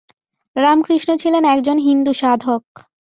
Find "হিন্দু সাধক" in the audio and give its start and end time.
1.79-2.63